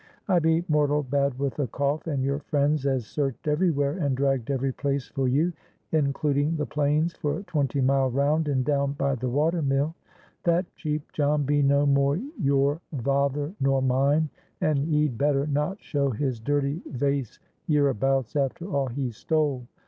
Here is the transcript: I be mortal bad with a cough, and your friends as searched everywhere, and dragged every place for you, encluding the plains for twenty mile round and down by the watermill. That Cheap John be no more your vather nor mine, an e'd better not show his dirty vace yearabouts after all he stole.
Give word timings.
I 0.27 0.39
be 0.39 0.65
mortal 0.67 1.03
bad 1.03 1.37
with 1.37 1.59
a 1.59 1.67
cough, 1.67 2.07
and 2.07 2.23
your 2.23 2.39
friends 2.39 2.87
as 2.87 3.05
searched 3.05 3.47
everywhere, 3.47 3.99
and 3.99 4.17
dragged 4.17 4.49
every 4.49 4.71
place 4.71 5.07
for 5.07 5.27
you, 5.27 5.53
encluding 5.93 6.57
the 6.57 6.65
plains 6.65 7.13
for 7.13 7.43
twenty 7.43 7.81
mile 7.81 8.09
round 8.09 8.47
and 8.47 8.65
down 8.65 8.93
by 8.93 9.13
the 9.13 9.29
watermill. 9.29 9.93
That 10.43 10.65
Cheap 10.75 11.11
John 11.11 11.43
be 11.43 11.61
no 11.61 11.85
more 11.85 12.17
your 12.39 12.81
vather 12.91 13.53
nor 13.59 13.83
mine, 13.83 14.27
an 14.59 14.87
e'd 14.91 15.19
better 15.19 15.45
not 15.45 15.79
show 15.83 16.09
his 16.09 16.39
dirty 16.39 16.81
vace 16.89 17.37
yearabouts 17.69 18.35
after 18.35 18.65
all 18.73 18.87
he 18.87 19.11
stole. 19.11 19.67